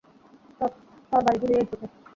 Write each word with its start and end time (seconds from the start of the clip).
তরবারী 1.11 1.37
ঝুলিয়ে 1.41 1.61
এসেছে। 1.63 1.85